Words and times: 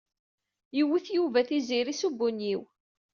Yewwet 0.77 1.05
Yuba 1.15 1.39
Tiziri 1.47 1.93
s 1.99 2.01
ubunyiw. 2.07 2.61